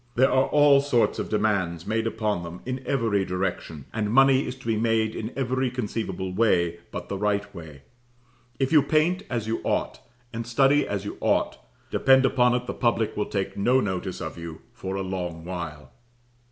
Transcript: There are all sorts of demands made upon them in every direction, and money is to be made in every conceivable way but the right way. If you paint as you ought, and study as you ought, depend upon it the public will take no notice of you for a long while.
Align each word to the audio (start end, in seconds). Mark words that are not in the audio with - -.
There 0.15 0.31
are 0.31 0.47
all 0.47 0.81
sorts 0.81 1.19
of 1.19 1.29
demands 1.29 1.85
made 1.85 2.07
upon 2.07 2.41
them 2.41 2.61
in 2.65 2.81
every 2.87 3.23
direction, 3.23 3.85
and 3.93 4.09
money 4.11 4.47
is 4.47 4.55
to 4.55 4.65
be 4.65 4.75
made 4.75 5.13
in 5.15 5.31
every 5.35 5.69
conceivable 5.69 6.33
way 6.33 6.79
but 6.89 7.07
the 7.07 7.19
right 7.19 7.53
way. 7.53 7.83
If 8.57 8.71
you 8.71 8.81
paint 8.81 9.21
as 9.29 9.45
you 9.45 9.61
ought, 9.63 9.99
and 10.33 10.47
study 10.47 10.87
as 10.87 11.05
you 11.05 11.19
ought, 11.21 11.59
depend 11.91 12.25
upon 12.25 12.55
it 12.55 12.65
the 12.65 12.73
public 12.73 13.15
will 13.15 13.27
take 13.27 13.55
no 13.55 13.79
notice 13.79 14.21
of 14.21 14.39
you 14.39 14.63
for 14.73 14.95
a 14.95 15.03
long 15.03 15.45
while. 15.45 15.91